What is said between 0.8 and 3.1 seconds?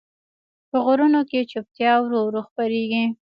غرونو کې چوپتیا ورو ورو خپرېږي.